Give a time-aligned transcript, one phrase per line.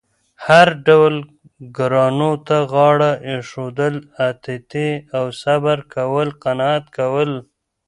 [0.45, 1.15] هر ډول
[1.77, 3.95] ګرانو ته غاړه اېښودل،
[4.29, 7.31] اتیتې او صبر کول، قناعت کول